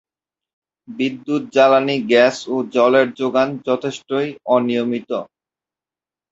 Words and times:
বিদ্যুৎ, 0.87 1.41
জ্বালানী 1.53 1.97
গ্যাস 2.07 2.37
ও 2.47 2.55
জলের 2.73 3.07
জোগান 3.13 3.49
যথেষ্ট 3.67 4.09
অনিয়মিত। 4.47 5.11